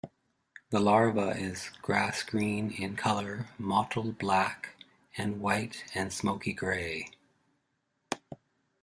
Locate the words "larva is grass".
0.79-2.23